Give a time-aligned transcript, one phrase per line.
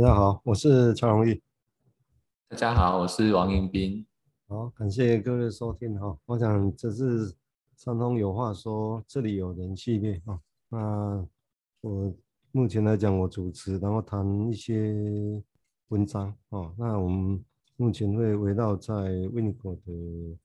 [0.00, 1.42] 大家好，我是蔡荣义。
[2.46, 4.06] 大家好，我是王迎宾。
[4.46, 6.16] 好，感谢各位收听哈。
[6.24, 7.34] 我想这是
[7.74, 10.40] 三通有话说，这里有人系列哈。
[10.68, 11.26] 那
[11.80, 12.14] 我
[12.52, 15.42] 目前来讲，我主持，然后谈一些
[15.88, 16.72] 文章哦。
[16.78, 17.44] 那我们
[17.76, 20.38] 目前会围绕在 Winnicott 的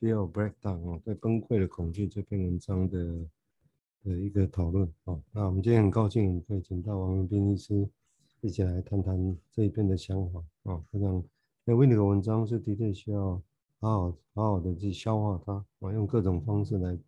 [0.00, 3.26] Fear Breakdown 哦，对崩溃的恐惧这篇文章的
[4.04, 5.20] 的一个讨论哦。
[5.32, 7.88] 那我们今天很高兴可以请到王迎宾医师。
[8.44, 11.24] 一起来谈谈这一篇的想法啊，我想
[11.64, 13.40] 因为那个文章是的确需要
[13.80, 16.98] 好好好好的去消化它，我用各种方式来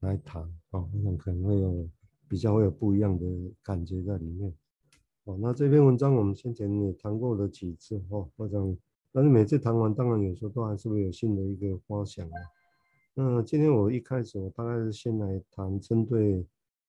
[0.00, 1.88] 来谈啊，我想可能会有
[2.28, 3.24] 比较会有不一样的
[3.62, 4.52] 感觉在里面。
[5.22, 8.76] 哦，那这篇文章我们先前也谈过了几次哦，我想，
[9.12, 12.34] 但是每次谈完，当然有时候都还是会有新的一个发想啊。
[13.14, 16.44] 那今天我一开始我大概是先来谈针对。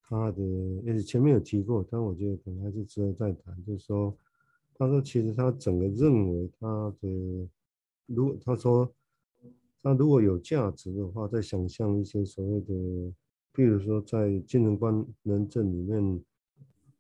[0.05, 0.43] 他的
[0.84, 3.55] 也是前面有提过，但我觉得可能还是值得再谈。
[3.66, 4.16] 就是说，
[4.75, 7.47] 他说其实他整个认为他的，
[8.05, 8.91] 如果他说
[9.81, 12.73] 他如果有价值的话，在想象一些所谓的，
[13.53, 16.22] 譬如说在精神官能症里面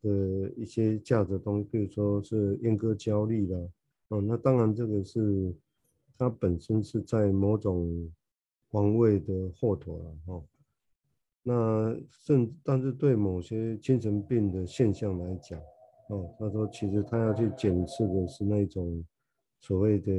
[0.01, 3.69] 的一些价值东西，比如说是阉割焦虑的，
[4.07, 5.53] 哦，那当然这个是
[6.17, 8.11] 他本身是在某种
[8.69, 10.43] 防卫的后头了，哦。
[11.45, 15.59] 那甚，但是对某些精神病的现象来讲，
[16.07, 19.03] 哦，他说其实他要去检视的是那种
[19.59, 20.11] 所谓的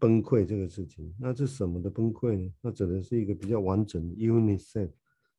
[0.00, 1.14] 崩溃这个事情。
[1.20, 2.52] 那是什么的崩溃呢？
[2.60, 4.90] 那指的是一个比较完整 unit set，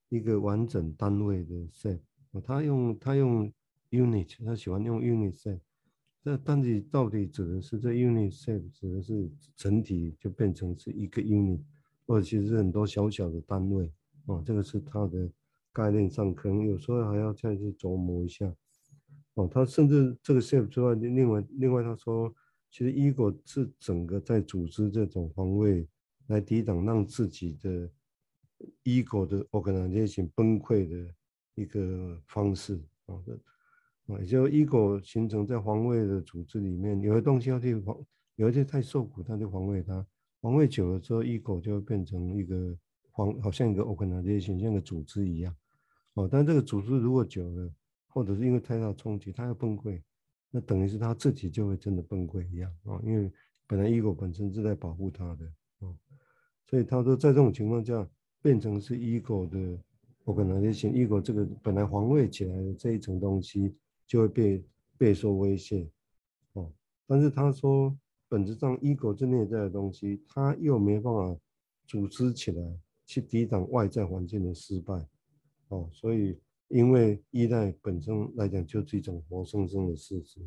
[0.08, 2.00] 一个完整单位的 self。
[2.42, 3.52] 他用他用
[3.92, 5.60] unit，他喜欢用 unit self。
[6.24, 11.60] 这到底到底指的是这 unit set 指的是整体就变成是一个 unit，
[12.06, 13.92] 或者其实是很多小小的单位。
[14.26, 15.30] 哦，这个是他的
[15.74, 18.50] 概念上，可能有时候还要再去琢磨一下。
[19.34, 22.34] 哦，他甚至这个 self 之外，另外另外他说，
[22.72, 25.86] 其实 ego 是整个在组织这种防卫
[26.28, 27.90] 来抵挡让自己的
[28.86, 31.14] ego 的 organization 崩溃的
[31.56, 32.80] 一个方式。
[33.08, 33.20] 啊，
[34.08, 37.98] 啊，也就 ego 形成在防卫的组织里面，有的东西要去防，
[38.36, 40.06] 有一些太受苦，他就防卫它，
[40.40, 42.78] 防卫久了之后，ego 就会变成一个。
[43.16, 45.56] 好，好像一个 organization，像一个组织一样，
[46.16, 47.72] 哦，但这个组织如果久了，
[48.08, 50.02] 或者是因为太大冲击，它要崩溃，
[50.50, 52.72] 那等于是他自己就会真的崩溃一样。
[52.86, 53.32] 啊、哦，因为
[53.68, 55.46] 本来 ego 本身是在保护他的，
[55.80, 55.96] 哦，
[56.66, 58.08] 所以他说在这种情况下，
[58.42, 59.80] 变成是 ego 的
[60.26, 63.76] organization，ego 这个本来防卫起来的这一层东西
[64.08, 64.66] 就会被
[64.98, 65.88] 备受威胁，
[66.54, 66.74] 哦，
[67.06, 67.96] 但是他说
[68.28, 71.38] 本质上 ego 这内在的东西，他又没办法
[71.86, 72.80] 组织起来。
[73.06, 75.08] 去抵挡外在环境的失败，
[75.70, 76.38] 哦，所以
[76.70, 80.40] 因为依赖本身来讲就是一种活生生的事实。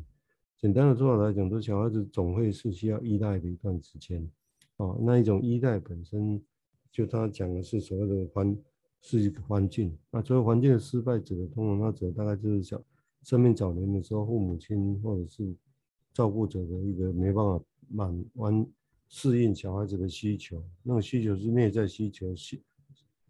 [0.57, 4.27] 简单的做法来讲，说小孩子总会是需要依赖的一段时间，
[4.77, 6.41] 哦，那一种依赖本身
[6.91, 8.57] 就他讲的是所谓的环
[8.99, 12.81] 是一个环境，那所谓环境的失败指的，通常他指的大概就是小
[13.21, 15.55] 生命早年的时候，父母亲或者是
[16.11, 18.67] 照顾者的一个没办法满完。
[19.09, 22.61] 适应小孩子的需求，那种需求是内在需求，需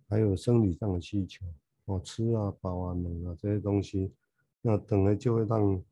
[0.09, 1.45] 还有生理上的需求，
[1.85, 4.11] 哦，吃啊、饱啊、冷啊这些东西，
[4.61, 5.83] 那等于就会让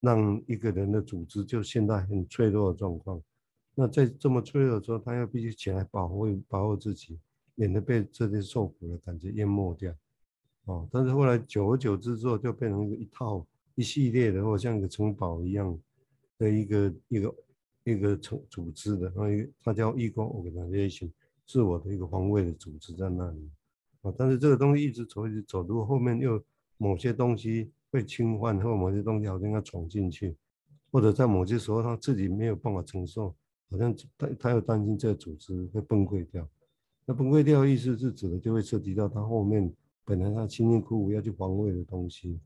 [0.00, 3.22] 让一个人的组织就现在很脆弱的状况。
[3.74, 7.18] 那在这么脆弱的时候，他要必须起来保护保护自己，
[7.54, 9.94] 免得被这些受苦的感觉淹没掉。
[10.64, 15.78] 哦，但是后来久而久之之后，就变成一个一套一系列的，或像一个城堡一样
[16.38, 17.34] 的一个一个。
[17.84, 19.24] 一个组组织的，那
[19.60, 21.10] 它叫 ego organization，
[21.44, 23.50] 自我的一个防卫的组织在那里
[24.02, 24.14] 啊。
[24.16, 26.40] 但是这个东西一直走一直走，如果后面又
[26.76, 30.36] 某些东西被侵犯，或某些东西好像要闯进去，
[30.92, 33.34] 或者在某些时候他自己没有办法承受，
[33.68, 36.48] 好像他他又担心这个组织会崩溃掉。
[37.04, 39.72] 那崩溃掉意思是指的就会涉及到他后面
[40.04, 42.38] 本来他辛辛苦苦要去防卫的东西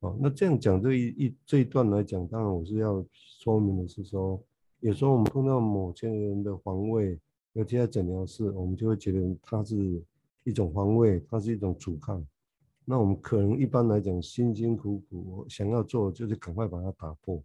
[0.00, 0.16] 啊。
[0.18, 4.42] 那这样讲这一一这一段来讲，当然我是要说明的是说。
[4.80, 7.18] 有时候我们碰到某些人的防卫，
[7.52, 10.02] 尤其在诊疗室，我们就会觉得他是
[10.44, 12.26] 一种防卫，他是一种阻抗。
[12.86, 17.42] 那我们可能一般来讲，辛辛苦苦想要做，就是赶快把它打破。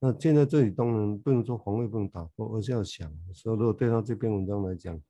[0.00, 5.00] 那现在这里当然不能说防卫不能打破，而是要想，所以如果对他这篇文章来讲，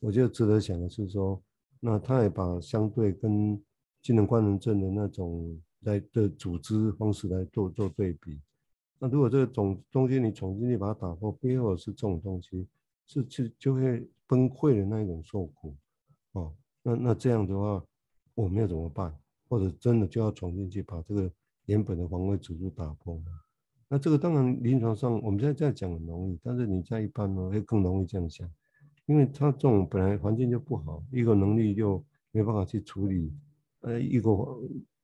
[0.00, 1.40] 我觉得值得想的是说，
[1.80, 3.62] 那他也把相对跟
[4.02, 8.40] 精神官能症的那种来的组织方式来做做对比。
[8.98, 12.66] 那如果这个总中间你闯进去把它打破，背后是这种东西，
[13.06, 15.74] 是是就会崩溃的那一种受苦，
[16.32, 17.84] 哦，那那这样的话，
[18.34, 19.14] 我们要怎么办？
[19.48, 21.30] 或者真的就要闯进去把这个
[21.66, 23.24] 原本的防卫组织打破嘛。
[23.88, 28.50] 那这个当然临床上我们现在这样讲很容易，但是你在一般呢会更容易这样想，
[29.06, 32.02] 因为他这种本来环境就不好，一个能力就
[32.32, 33.32] 没办法去处理，
[33.80, 34.30] 呃，一个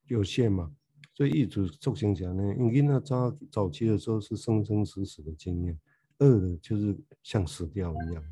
[0.06, 0.75] 有限嘛，
[1.14, 5.78] 所以一直促成起来呢，因为那早早期的时候是生生死死的经验，
[6.18, 8.24] 饿的就是像死掉一样，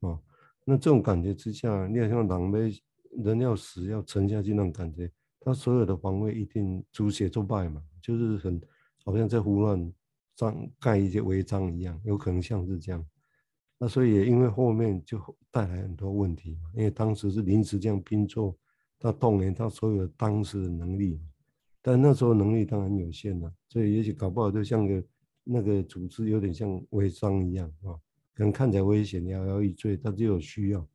[0.00, 0.20] 啊，
[0.64, 2.78] 那这种感觉之下，你好像狼狈，
[3.24, 5.10] 人要死要沉下去那种感觉，
[5.40, 8.60] 他所有的防卫一定猪血做败嘛，就是很。
[9.04, 9.92] 好像在胡乱
[10.36, 13.04] 张盖一些违章一样，有可能像是这样。
[13.76, 15.18] 那所以也因为后面就
[15.50, 18.56] 带来很多问题，因为当时是临时这样拼凑，
[19.00, 21.20] 他动员他所有的当时的能力，
[21.82, 25.04] 但那时候能力当然有限了，所以也许搞不好就像个
[25.44, 27.92] 那个组织有点像微商一样啊，
[28.32, 30.88] 可能看起来危险，摇摇欲坠，他就有需要。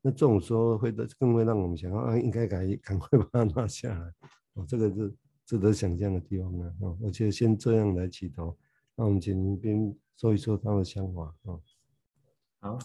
[0.00, 4.14] 那这种时候会的更会让我们想啊，应该赶赶快 把它拿下来。
[4.54, 5.12] 哦，这个是。
[5.48, 8.54] 值得想象的地方呢，啊，而且先这样来起头，
[8.94, 11.58] 那我们请林斌说一说他的想法啊。
[12.60, 12.78] 好，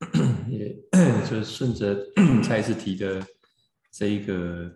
[0.48, 0.72] 也
[1.28, 2.06] 就是顺着
[2.46, 3.26] 蔡医师提的
[3.90, 4.72] 这一个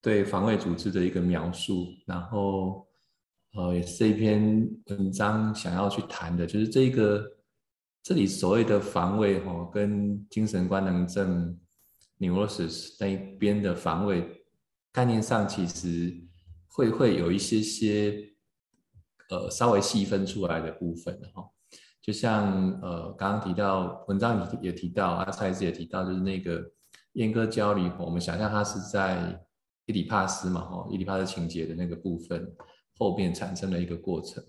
[0.00, 2.86] 对防卫组织的一个描述，然后
[3.54, 7.24] 呃，也是这一篇文章想要去谈的，就是这个
[8.02, 11.58] 这里所谓的防卫哈，跟精神官能症
[12.18, 14.44] neurosis 那一边的防卫。
[14.92, 16.16] 概念上其实
[16.66, 18.32] 会会有一些些
[19.30, 21.44] 呃稍微细分出来的部分的哈，
[22.00, 26.64] 就像呃刚刚提到文章里也提到，阿蔡斯也提到，就是那个
[27.14, 29.38] 阉割焦虑，我们想象它是在
[29.88, 32.48] 伊底帕斯嘛哈，伊底帕斯情节的那个部分
[32.96, 34.40] 后面产生了一个过程，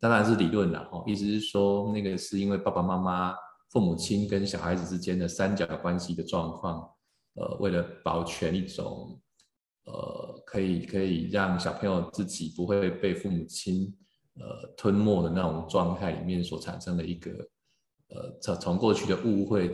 [0.00, 3.34] 当然是理论了哈，意思是说那个是因为爸爸妈妈、
[3.68, 6.88] 父母亲跟小孩子之间的三角关系的状况，
[7.34, 9.20] 呃，为了保全一种。
[9.86, 13.94] 呃，可以可以让小朋友自己不会被父母亲
[14.36, 17.30] 呃吞没的那种状态里面所产生的一个
[18.08, 19.70] 呃从从过去的误会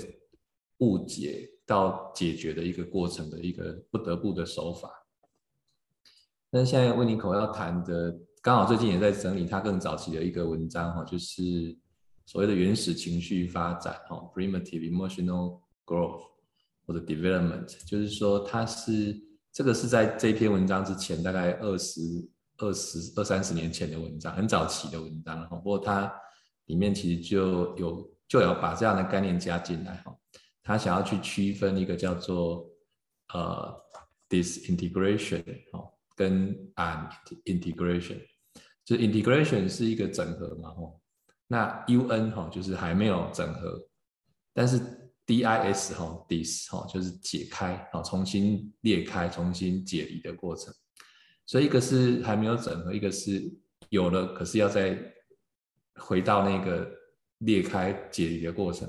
[0.78, 4.90] 误解到解决的一个过程的一个不得不的手法。
[6.50, 11.78] 那现在温尼可要谈的，刚好最近也在整理他更早期的一个文章哈，就是
[12.26, 16.22] 所谓的原始情绪发展哈，primitive emotional growth
[16.86, 19.28] 或者 development，就是说它是。
[19.52, 22.00] 这个是在这篇文章之前，大概二十
[22.58, 25.56] 二十二三十年前的文章，很早期的文章哈。
[25.56, 26.08] 不过它
[26.66, 30.16] 里面其实就有就有把这样的概念加进来哈。
[30.62, 32.68] 他想要去区分一个叫做
[33.34, 33.74] 呃
[34.28, 35.42] disintegration
[35.72, 38.20] 哈，跟 unintegration，
[38.84, 40.82] 就是 integration 是一个整合嘛哈。
[41.46, 43.80] 那 un 哈就是还没有整合，
[44.52, 44.80] 但是。
[45.26, 50.74] dis 哈，dis 哈就是解开啊，重新裂开、重新解离的过程。
[51.46, 53.40] 所以一个是还没有整合，一个是
[53.90, 54.98] 有了，可是要再
[55.94, 56.90] 回到那个
[57.38, 58.88] 裂开、解离的过程。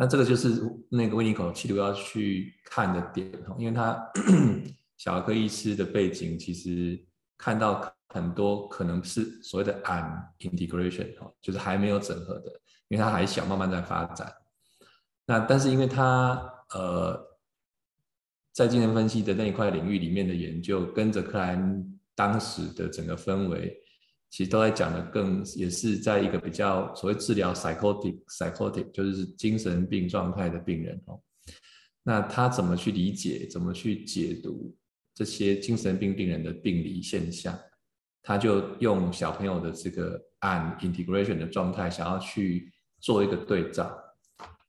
[0.00, 4.00] 那这个就是那个温尼可企图要去看的点哈，因为他
[4.96, 7.04] 小儿科医师的背景，其实
[7.36, 14.32] 看到很多可能是所谓的 unintegration 哦，就是还没有整合的，因为他还小，慢慢在发展。
[15.26, 16.40] 那但是因为他
[16.70, 17.20] 呃，
[18.52, 23.76] 在精神分析的那一块领域里面的研究，跟着克莱恩当时的整个氛围，
[24.30, 31.20] 其实都在讲的更也是在一个比较所谓治疗 psychotic psychotic 就是精神病状态的病人哦。
[32.02, 34.74] 那他怎么去理解，怎么去解读
[35.14, 37.58] 这些精神病病人的病理现象？
[38.22, 42.70] 他就用小朋友的这个按 integration 的状态，想要去
[43.00, 43.84] 做一个对照。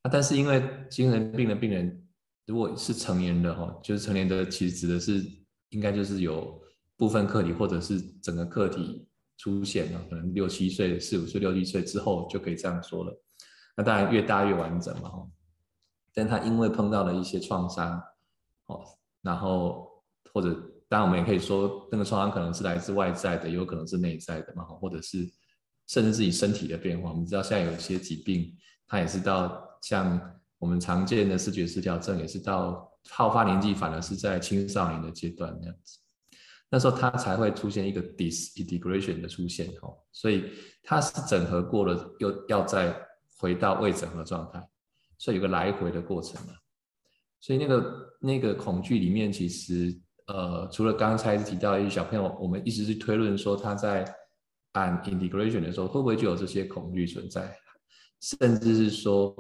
[0.01, 2.07] 啊，但是因为精神病的病人，
[2.45, 5.21] 如果是成年的哈，就是成年的，其实指的是
[5.69, 6.57] 应该就是有
[6.95, 9.05] 部分课题或者是整个课题
[9.39, 13.19] 出现了，可能六七岁、四五岁、六七岁之后就可以这样说了。
[13.75, 15.10] 那当然越大越完整嘛。
[16.13, 18.00] 但他因为碰到了一些创伤，
[18.67, 18.84] 哦，
[19.24, 19.89] 然后
[20.31, 20.53] 或者
[20.88, 25.27] 当然我们也可以说，那个创伤可能是来自外在的，也有可能是内在的嘛，或者是
[25.88, 27.10] 甚至自己身体的变化。
[27.10, 28.55] 我们知道现在有一些疾病，
[28.88, 29.65] 它也是到。
[29.81, 30.19] 像
[30.58, 36.00] 我们常见的视觉失调症，也是到好发年纪反而是在青少年的阶段那样子，
[36.69, 40.51] 那时候它才会出现一个 disintegration 的出现哦，所以
[40.83, 42.95] 它是整合过了，又要再
[43.38, 44.61] 回到未整合状态，
[45.17, 46.53] 所以有个来回的过程嘛。
[47.41, 49.97] 所以那个那个恐惧里面，其实
[50.27, 54.05] 呃，除了刚才提到一些小朋友，我们一直是推论说他在
[54.73, 57.57] unintegration 的时候，会不会就有这些恐惧存在？
[58.21, 59.33] 甚至是说，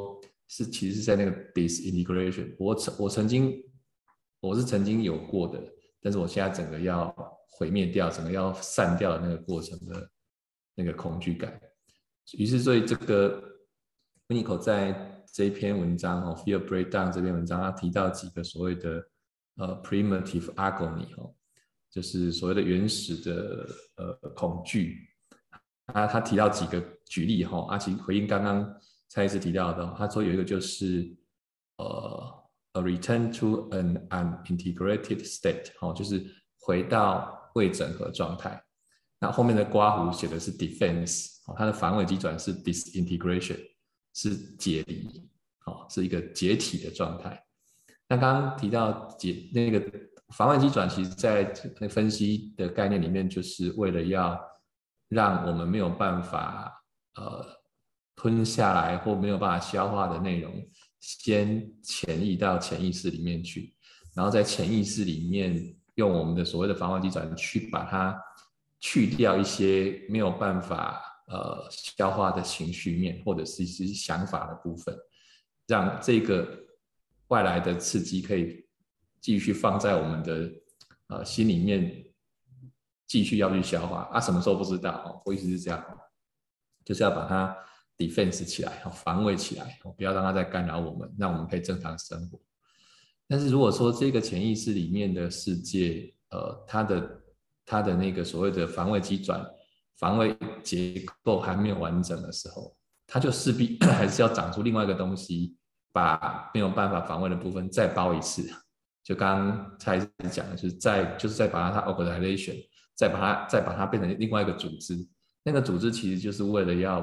[0.47, 3.53] 是其实是在那个 disintegration，我曾我曾经
[4.39, 5.61] 我是曾经有过的，
[6.01, 7.13] 但是我现在整个要
[7.49, 10.09] 毁灭掉，整个要散掉的那个过程的
[10.75, 11.59] 那个恐惧感。
[12.37, 13.37] 于是，所以这个
[14.27, 19.03] w i n i c o 在这一篇文章哦，Fear Breakdown 这篇文章，他提到几个所谓的
[19.57, 21.33] 呃 primitive agony 哦，
[21.89, 25.09] 就是所谓的原始的呃恐惧。
[25.87, 31.11] 他他提到几个举例哈，阿奇回应刚刚蔡医师提到的，他说有一个就是
[31.77, 32.38] 呃
[32.83, 36.25] return to an unintegrated state 哦，就是
[36.59, 38.61] 回到未整合状态。
[39.19, 41.37] 那后面的刮胡写的是 defense。
[41.57, 43.57] 它的防卫机转是 disintegration，
[44.13, 45.27] 是解离，
[45.65, 47.43] 哦，是一个解体的状态。
[48.07, 49.83] 那刚刚提到解那个
[50.35, 54.39] 防卫机转，其实在那分析的概念里面，就是为了要
[55.07, 56.83] 让我们没有办法
[57.15, 57.43] 呃
[58.15, 60.53] 吞下来或没有办法消化的内容，
[60.99, 63.73] 先潜移到潜意识里面去，
[64.13, 68.19] 然后在潜意识里面用我们的所谓的防卫机转去把它
[68.79, 71.05] 去掉一些没有办法。
[71.31, 74.97] 呃，消化的情绪面，或者是一些想法的部分，
[75.67, 76.43] 让这个
[77.27, 78.65] 外来的刺激可以
[79.21, 80.51] 继续放在我们的
[81.05, 82.03] 呃心里面，
[83.05, 84.19] 继续要去消化啊。
[84.19, 85.21] 什么时候不知道哦？
[85.23, 85.85] 我意思是这样，
[86.83, 87.55] 就是要把它
[87.99, 92.39] defense 起来，防卫起来，不要让它再干扰我们，让我们可以正常生活。
[93.27, 97.21] 但是如果说这个潜意识里面的世界，呃，它的
[97.63, 99.45] 它的那个所谓的防卫机转。
[99.97, 102.73] 防卫结构还没有完整的时候，
[103.05, 105.57] 它就势必 还是要长出另外一个东西，
[105.91, 108.49] 把没有办法防卫的部分再包一次。
[109.03, 109.99] 就刚刚蔡
[110.31, 112.65] 讲的，就是再就是再把它 organization，
[112.95, 114.95] 再把它再把它变成另外一个组织。
[115.43, 117.01] 那个组织其实就是为了要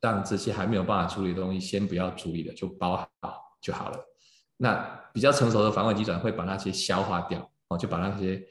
[0.00, 3.10] 让这些还没有办法处理的东西先不要处理了，就包好
[3.60, 3.98] 就好了。
[4.56, 4.76] 那
[5.12, 8.42] 比较成熟的防卫机转会把那些消化掉，哦，就把那些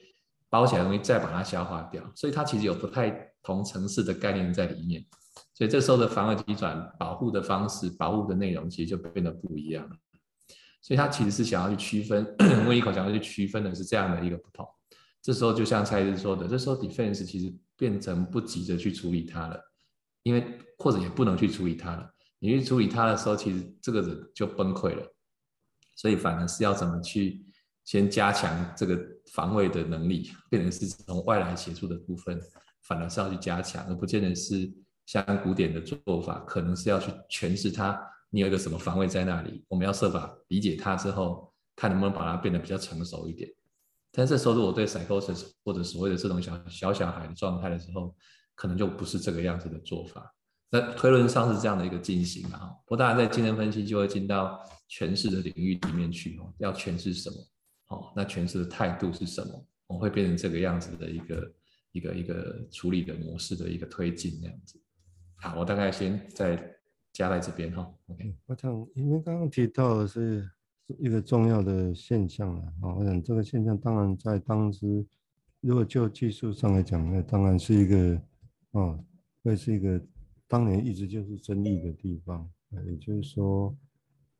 [0.49, 2.03] 包起来的东西再把它消化掉。
[2.15, 3.25] 所以它其实有不太。
[3.43, 5.05] 同层次的概念在里面，
[5.53, 9.95] 所以这时候的防卫机转保护的方式、保护的内容其实就变得不一样了。
[10.81, 12.35] 所以它其实是想要去区分，
[12.67, 14.67] 温一口想要去区分的是这样的一个不同。
[15.21, 19.57] 这时候就像蔡医师说的，这时候 defense 其实变成不急着去处理它了，
[20.23, 22.13] 因为或者也不能去处理它了。
[22.39, 25.15] 你去处理它的时候，其实这个人就崩溃了。
[25.95, 27.45] 所以反而是要怎么去
[27.83, 28.99] 先加强这个
[29.33, 32.39] 防卫的能力，变成是从外来协助的部分。
[32.83, 34.71] 反而是要去加强，而不见得是
[35.05, 38.01] 像古典的做法，可能是要去诠释它。
[38.29, 43.49] 你有一个什么防卫在那里，我们要设法理解它之后，看能不能把它变得比较成熟一点。
[44.09, 48.15] 但这时候，如果对 psychosis 或者所谓的这种小小小孩的状态的时候，
[48.55, 50.33] 可能就不是这个样子的做法。
[50.69, 52.75] 那推论上是这样的一个进行啊。
[52.85, 54.59] 不过，当然在精神分析就会进到
[54.89, 57.35] 诠释的领域里面去哦，要诠释什么？
[57.87, 59.65] 哦，那诠释的态度是什么？
[59.87, 61.53] 我会变成这个样子的一个。
[61.93, 64.79] 一个一个处理的模式的一个推进这样子，
[65.37, 66.55] 好，我大概先再
[67.11, 67.91] 加在这边哈。
[68.07, 70.47] OK，我想因为刚刚提到的是
[70.99, 75.03] 一个重要的现象了啊，我想这个现象当然在当时，
[75.61, 78.21] 如果就技术上来讲，那当然是一个
[78.73, 78.99] 啊，
[79.41, 79.99] 会是一个
[80.47, 82.49] 当年一直就是争议的地方，
[82.85, 83.75] 也就是说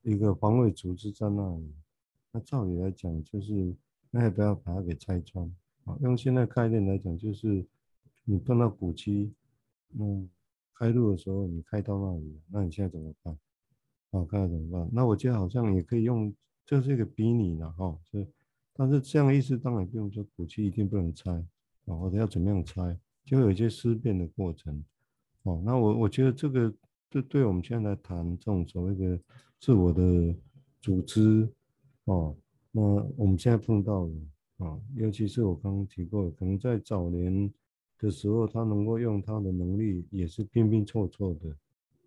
[0.03, 1.73] 一个防卫组织在那里，
[2.31, 3.75] 那照理来讲就是
[4.09, 5.53] 那也不要把它给拆穿？
[6.01, 7.65] 用现在概念来讲，就是
[8.23, 9.33] 你碰到古迹，
[9.99, 10.29] 嗯，
[10.73, 13.37] 开路的时候你开到那里，那你现在怎么办？
[14.11, 14.89] 啊，看怎么办？
[14.93, 16.33] 那我觉得好像也可以用，
[16.65, 18.25] 这是一个比拟了哈，就
[18.73, 21.31] 但是这样的意思当然不用说古迹一定不能拆，
[21.85, 24.83] 啊，或者要怎么样拆，就会有一些思辨的过程。
[25.47, 26.73] 哦，那我我觉得这个
[27.09, 29.19] 对对我们现在来谈这种所谓的
[29.59, 30.35] 自我的
[30.81, 31.47] 组织，
[32.03, 32.35] 哦，
[32.71, 32.81] 那
[33.15, 34.11] 我们现在碰到了。
[34.57, 37.53] 啊，尤其是我刚刚提过，可能在早年
[37.99, 41.55] 的时候，他能够用他的能力也是拼拼凑凑的，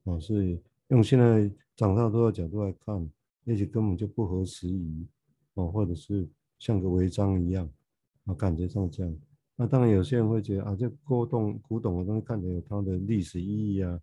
[0.03, 3.09] 啊，是用现在长大多的角度来看，
[3.45, 5.07] 也许根本就不合时宜，
[5.55, 6.29] 啊，或者是
[6.59, 7.71] 像个违章一样，
[8.25, 9.17] 啊，感觉上这样。
[9.61, 14.01] 那当然有些人会觉得啊，这古董古董的东西看起来有它的历史意义啊，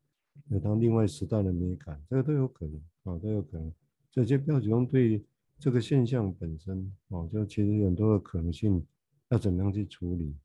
[0.50, 3.74] 有它另外时代的美感，这个都有可能，啊，都有可能。
[4.12, 5.24] 这些标准对。
[5.60, 8.86] 这个现象本身哦，就其实很多的可能性，
[9.30, 10.36] 要怎么样去处理？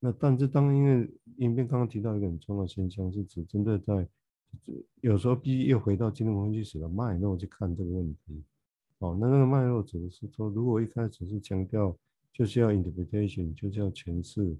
[0.00, 4.08] 那但是当因为影片刚刚提到一个很重要的现象，是指针对在
[5.02, 8.42] 有时候必须又回到金融分析史的脉络去看这个问题。
[9.00, 11.94] 哦，那那个脉络指的是说，如果一开始是强调
[12.32, 14.56] 就是要 interpretation，就是要诠释，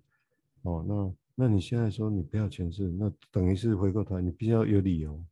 [0.62, 1.14] 哦，那
[1.46, 5.24] 那你现在说你不要诠释，那等于是回过头，你必须要有理由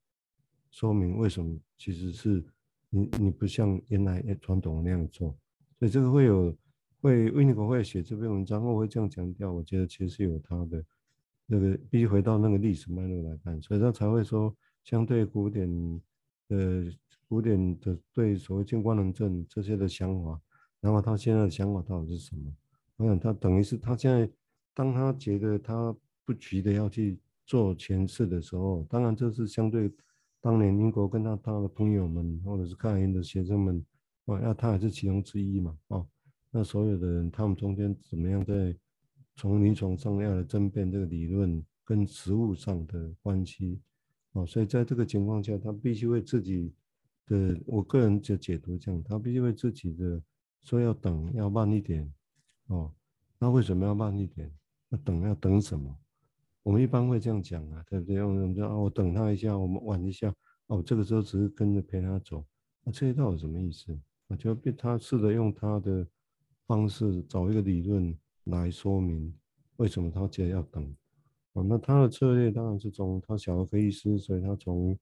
[0.70, 2.44] 说明为什么其实是。
[2.92, 5.28] 你你不像原来传统那样做，
[5.78, 6.52] 所以这个会有
[7.00, 10.85] 会维尼口会写这篇文章，我会这样强调，我觉得其实是有他的
[11.47, 15.70] 那个必须回到那个历史脉络来看，所以他才会说相对古典
[16.49, 16.92] 的
[17.28, 20.40] 古典的对所谓进光能症这些的想法，
[20.80, 22.52] 然后他现在的想法到底是什么？
[22.96, 24.30] 我想他等于是他现在
[24.75, 25.94] 当他觉得他
[26.25, 29.92] 不急的要去做诠释的时候，当然这是相对
[30.40, 33.84] 当年英国跟他他的朋友们或者是克莱因的学生们，
[34.26, 36.06] 哦，那他还是其中之一嘛，哦。
[36.50, 38.75] 那所有的人，他们中间怎么样在
[39.37, 43.80] 从临床上要来争辩这个理论跟实务上的关系？
[44.32, 46.72] 哦，所以在这个情况下，他必须为自己
[47.26, 50.22] 的，我个人就解读这样，他必须为自己的
[50.62, 52.12] 说要等要慢一点。
[52.68, 52.92] 哦，
[53.38, 54.52] 那为什么要慢一点？
[54.88, 55.96] 那等要等什么？
[56.62, 58.22] 我们一般会这样讲啊，对不对？
[58.22, 60.34] 我们说啊，我等他一下，我们晚一下，
[60.66, 62.44] 哦，这个时候只是跟着陪他走，
[62.84, 63.98] 那这些到底什么意思？
[64.28, 66.06] 我就被他试着用他的。
[66.66, 69.34] 方式找一个理论来说明
[69.78, 70.96] 为什么他觉得要等
[71.54, 71.64] 哦？
[71.64, 74.96] 那他的策略当然是从他小儿科医师，所以他从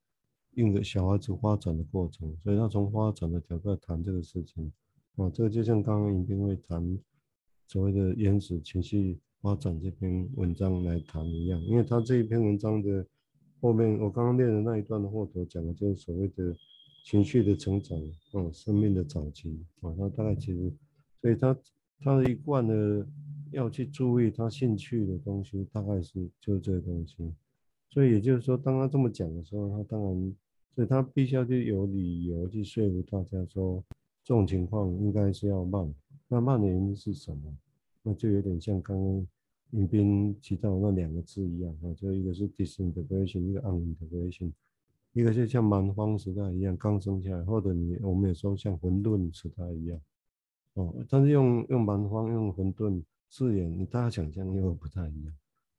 [0.53, 4.73] 一个小孩子发展的过程，所以他从发展的角度来谈这个事情
[5.19, 5.31] 啊。
[5.35, 6.99] 这个就像刚刚尹斌会谈
[7.67, 13.07] 所谓的原始情绪发展这篇文章来谈一样，因为他这一篇文章的
[13.61, 16.57] 后面，我刚刚念的那一段的后头讲的就是所谓的
[17.05, 17.99] 情绪的成长
[18.33, 20.73] 啊，生命的早期啊，他大概其实。
[21.21, 21.59] 所以他
[22.01, 23.05] 他一贯的
[23.51, 27.17] 要去注意他兴趣的东西，大概是就是这个东西。
[27.91, 30.37] 所以也就是说，当他这么讲的时候，他当然，
[30.77, 33.83] 所以他必须要去有理由去说服大家说，
[34.29, 35.91] 这种情况应该是要慢。
[36.29, 37.57] 那慢的原因是什么？
[38.03, 39.27] 那就有点像刚刚
[39.71, 44.53] 尹斌提到那两个字一样啊，就一个是 disintegration，一个 unintegration，
[45.15, 49.99] 一个就像蛮荒时代一样刚生下来，或者你我们有时候像混沌时代一样。
[50.75, 55.35] 哦，但是用用蛮荒用混沌字眼，大家想象又不太一样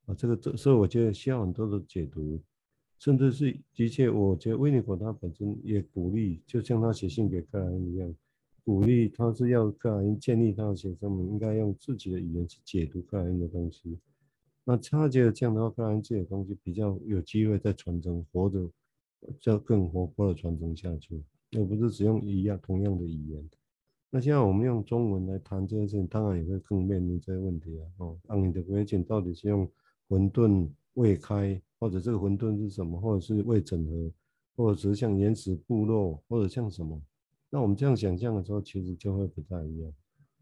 [0.08, 0.16] 啊。
[0.16, 2.42] 这个这，所以我觉得需要很多的解读，
[2.98, 8.12] 甚至是的确，我觉得威尼口他本身也鼓励，就像他写信给克莱因一样，
[8.70, 13.98] 鼓励他是要克莱因建立他的学生们应该用自己的语言去解读克莱因的东西。
[14.64, 18.70] 那他觉得这样的话，克莱因这些东西比较有机会再传承，活着
[19.40, 21.20] 就更活泼的传承下去，
[21.58, 23.50] 而不是只用一样同样的语言。
[24.12, 27.84] 那现在我们用中文来谈这件事情，当然也会更面临这些问题啊。
[27.98, 29.68] 哦，当你的规矩到底是用
[30.08, 34.12] 混沌未开，或者这个混沌是什么，或者是未整合，
[34.56, 37.02] 或者是像原始部落，或者像什么？
[37.50, 39.94] 那我们这样想象的时候，其实就会不太一样。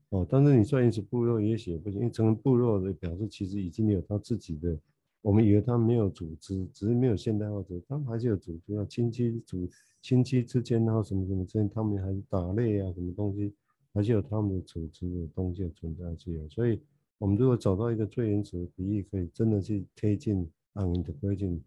[0.10, 4.78] 哦，但是你说原始部落也许不行，因为成为部落的表示其实已经有他自己的。
[5.22, 9.68] 我们以为他没有组织，只是没有现代化组织，他们还是有组织啊，亲戚组。
[10.00, 13.54] 亲戚之间，然后什么什么之间，他们还是打猎啊，什么东西，
[13.94, 16.48] 还是有他们的组织的东西存在是有。
[16.48, 16.80] 所以，
[17.18, 21.60] 我们如果找到一个最原始的比喻，可以真的去贴近 unintegrated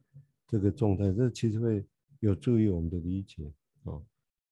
[0.46, 1.84] 这个状态，这其实会
[2.20, 3.44] 有助于我们的理解
[3.84, 4.02] 啊、哦。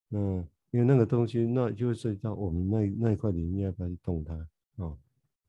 [0.09, 4.35] 那因为那个东西，那就会涉及到我们那那一块领域要不要去动它、
[4.77, 4.99] 哦？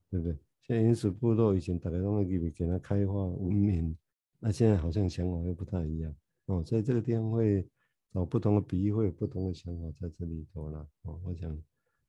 [0.09, 0.37] 对不对？
[0.67, 3.95] 像原始部落以前大家都会给给它开发文明，
[4.39, 7.67] 那现在好像想法又不太一样哦，所以这个地方会。
[8.11, 11.21] 找不同的比喻会有不同的想法在这里头了哦。
[11.23, 11.55] 我想，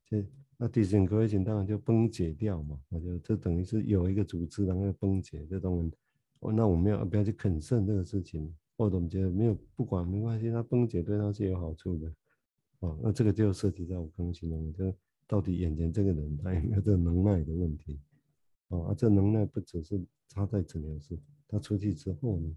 [0.06, 2.80] 这那 disintegration 当然就崩解掉嘛。
[2.88, 5.92] 我觉得这等于是有一个组织然后崩解这种人。
[6.38, 8.50] 哦，那我们要不要去肯胜这个事情？
[8.78, 12.10] 或者我们觉得没有不管没关系，它崩解对它是有好处的。
[12.80, 17.98] 哦，那这个就涉及到我刚刚形容的，就到底眼前这个人他有没有这个能耐的问题？
[18.68, 22.56] 哦，啊，这能耐不只是他在诊疗室，他出去之后呢？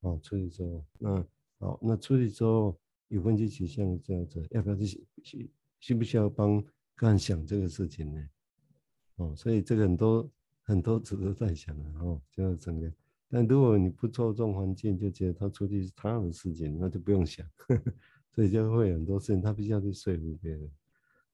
[0.00, 1.24] 哦，出去之后那。
[1.62, 2.74] 好，那出去之后
[3.08, 4.86] 有分析取向这样子，要不要去
[5.22, 8.28] 需需不需要帮个案想这个事情呢？
[9.16, 10.30] 哦，所以这个很多
[10.62, 12.90] 很多值得在想的哦，就是整个。
[13.28, 17.92] 但如果你不注重环境，就觉得他出去是他的事情，那就不用想，呵呵，
[18.34, 20.70] 所以就会有很多事情他必须要去说服别人。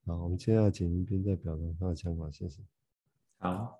[0.04, 2.62] 好，我们接下来请一斌再表达他的想法，谢谢。
[3.38, 3.78] 好，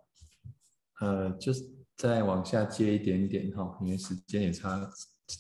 [1.00, 1.64] 呃，就是
[1.96, 4.90] 再往下接一点点哈，因为时间也差。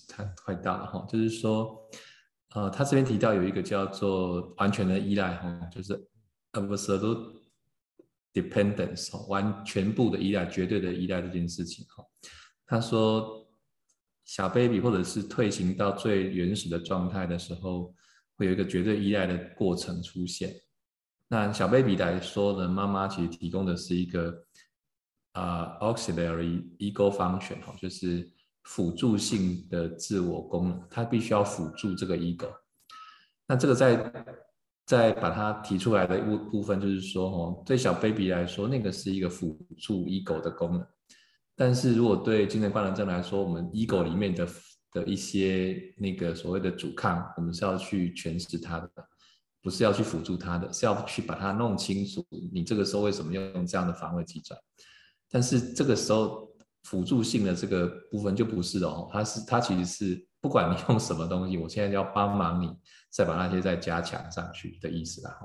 [0.08, 1.88] 太快大了哈，就是说，
[2.56, 6.08] 呃，他这边提到有一个叫做完全的依赖哈，就是
[6.54, 7.36] absolute
[8.32, 12.04] dependence，完全部的依赖、绝对的依赖这件事情哈。
[12.66, 13.45] 他说，
[14.26, 17.94] 小 baby 或者是退行到最原始的状态的时候，
[18.36, 20.52] 会有一个绝对依赖的过程出现。
[21.28, 24.44] 那小 baby 来说呢，妈妈其实提供的是一个
[25.32, 28.30] 啊、呃、auxiliary ego function 哈，就是。
[28.68, 32.48] 辅助性的自我功能，它必须要辅助这个 ego。
[33.46, 34.12] 那这个在
[34.84, 40.86] 在把它提出来的部部分，就是说，哦，对小 baby 来说，那个是一个辅助 ego 的功能。
[41.56, 44.46] 但是如果对精神官能症来说，我们 ego 里面的
[44.92, 48.90] 的一些那个所谓的阻抗，我们是要去诠释它的，
[49.62, 52.24] 不是要去辅助它的，是要去把它弄清楚。
[52.52, 54.56] 你这个时候为什么要用这样的防卫机转？
[55.30, 56.48] 但是这个时候
[56.84, 60.26] 辅助性的这个部分就不是哦，它是它其实是。
[60.38, 62.70] 不管你用什么东西，我现在要帮忙你，
[63.10, 65.36] 再把那些再加强上去的意思啦。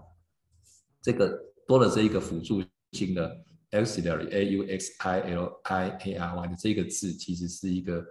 [1.02, 3.36] 这个多了这一个辅助性的
[3.72, 8.06] auxiliary a u x i l i a r y 的这个字，其实是一个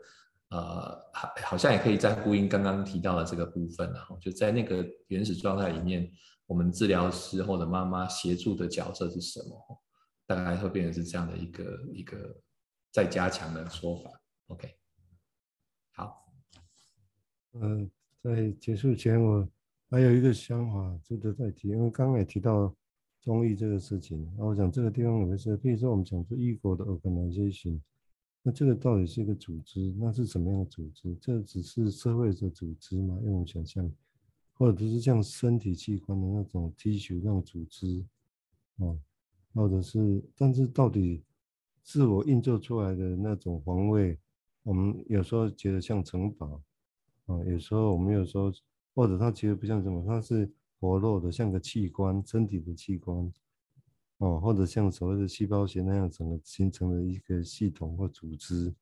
[0.48, 6.10] 呃，好，好像也可以再呼应刚刚提到的这个部分，然后就在那个原始状态里面，
[6.46, 9.80] 我们治疗师或者妈妈协助的角色是什么？
[10.26, 12.40] 大概会变成是这样的一个一个
[12.92, 14.10] 再加强的说法。
[14.46, 14.68] OK，
[15.92, 16.26] 好。
[17.54, 17.90] 嗯、
[18.22, 19.48] 在结束前，我
[19.90, 22.74] 还有一个想法值得再提，因为刚刚也提到了
[23.20, 24.24] 中医这个事情。
[24.36, 27.80] 然后我想这个地方有一些，比如说我们讲说异国的 organization，
[28.42, 29.94] 那这个到底是一个组织？
[29.98, 31.14] 那是什么样的组织？
[31.20, 33.18] 这只是社会的组织吗？
[33.22, 33.90] 用我们想象，
[34.54, 38.04] 或者不是像身体器官的那种 tissue 那种组织，
[38.76, 38.98] 哦，
[39.54, 41.22] 或者是，但是到底
[41.82, 44.18] 自我运作出来的那种防卫，
[44.62, 46.60] 我们有时候觉得像城堡。
[47.26, 48.50] 啊，有时候我们有时候，
[48.92, 50.50] 或者它其实不像什么，它是
[50.80, 53.30] 活络的，像个器官，身体的器官，
[54.16, 58.74] 哦，或者像所谓的细胞学那样整个形成的一个系统或组织，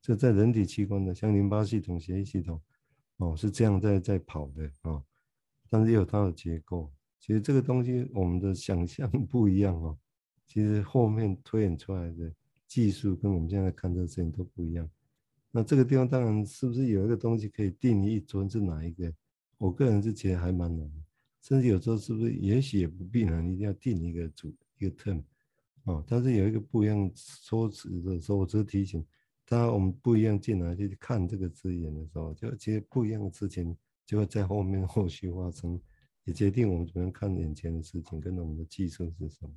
[0.00, 2.60] 这在人体器官的，像淋巴系统、血液系统，
[3.16, 5.04] 哦，是这样在在跑的啊、哦，
[5.68, 6.90] 但是也有它的结构。
[7.18, 9.98] 其实这个东西我们的想象 不一样哦，
[10.46, 12.32] 其实后面推演出来的
[12.66, 14.88] 技术跟我们现在看这个事情都不一样。
[15.50, 19.12] 那这个地方当然是不是有一个东西可以定义一尊是哪一个？
[19.58, 20.94] 我个人是觉得还蛮难的，
[21.42, 25.22] 甚至有时候是不是也许也不必然一定要定一个主一个 term
[25.84, 29.04] 哦，但是有一个不一样说辞的时候，我只是提醒，
[29.46, 35.80] 当我们不一样进来去看这个字眼的时候，就其实不一样的事情就会在后面后续发生，
[36.24, 39.50] 也决定我们怎么样看眼前的事情跟我们的技术是什么。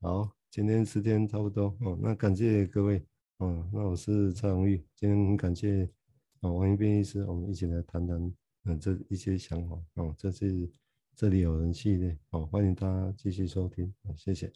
[0.00, 3.04] 好，今天时间差不多哦，那感谢各位。
[3.36, 5.88] 哦，那我是蔡荣玉，今天很感谢
[6.40, 8.32] 啊王一斌医师，我们一起来谈谈
[8.64, 10.70] 嗯这一些想法哦，这是
[11.14, 14.52] 这里有人系列哦，欢迎大家继续收听，谢谢。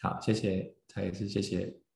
[0.00, 1.89] 好，谢谢再一次，谢谢。